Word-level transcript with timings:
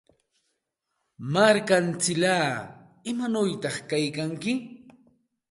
Markamsillaa, 1.33 2.51
¿imanawta 3.11 3.69
kaykanki? 3.89 4.53